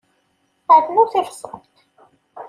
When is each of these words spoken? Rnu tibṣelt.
Rnu 0.83 1.03
tibṣelt. 1.11 1.75